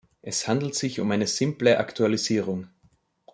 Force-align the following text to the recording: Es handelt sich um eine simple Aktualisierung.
Es 0.23 0.47
handelt 0.47 0.73
sich 0.73 0.99
um 0.99 1.11
eine 1.11 1.27
simple 1.27 1.77
Aktualisierung. 1.77 2.69